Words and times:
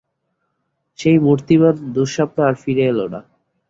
সেই 0.99 1.17
মূর্তিমান 1.19 1.75
দুঃস্বপ্ন 1.95 2.37
আর 2.47 2.55
ফিরে 2.61 2.83
এল 2.91 2.99
না। 3.13 3.19